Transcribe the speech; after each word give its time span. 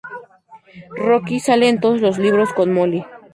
Rocky 0.95 1.39
sale 1.39 1.69
en 1.69 1.79
todos 1.79 2.01
los 2.01 2.17
libros 2.17 2.51
con 2.53 2.73
Molly. 2.73 3.05